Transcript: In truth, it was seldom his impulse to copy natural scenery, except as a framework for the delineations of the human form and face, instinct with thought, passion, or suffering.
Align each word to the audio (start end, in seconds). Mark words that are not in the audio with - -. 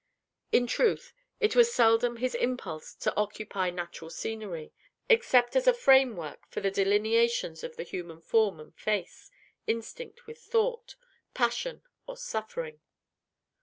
In 0.51 0.65
truth, 0.65 1.13
it 1.39 1.55
was 1.55 1.71
seldom 1.71 2.17
his 2.17 2.33
impulse 2.33 2.95
to 2.95 3.11
copy 3.11 3.45
natural 3.69 4.09
scenery, 4.09 4.73
except 5.09 5.55
as 5.55 5.67
a 5.67 5.75
framework 5.75 6.39
for 6.49 6.59
the 6.59 6.71
delineations 6.71 7.63
of 7.63 7.75
the 7.75 7.83
human 7.83 8.19
form 8.19 8.59
and 8.59 8.75
face, 8.75 9.29
instinct 9.67 10.25
with 10.25 10.39
thought, 10.39 10.95
passion, 11.35 11.83
or 12.07 12.17
suffering. 12.17 12.81